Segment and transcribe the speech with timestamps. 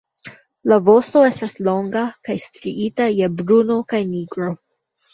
[0.71, 4.55] La vosto estas longa kaj striita je bruno kaj nigro.